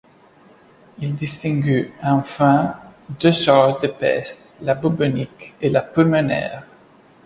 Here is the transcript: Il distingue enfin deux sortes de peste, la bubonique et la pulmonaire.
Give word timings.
Il 0.97 1.13
distingue 1.15 1.91
enfin 2.01 2.75
deux 3.19 3.33
sortes 3.33 3.83
de 3.83 3.87
peste, 3.89 4.51
la 4.61 4.73
bubonique 4.73 5.53
et 5.61 5.69
la 5.69 5.81
pulmonaire. 5.83 6.63